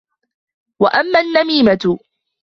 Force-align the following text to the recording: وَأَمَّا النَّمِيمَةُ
وَأَمَّا 0.79 1.19
النَّمِيمَةُ 1.19 1.99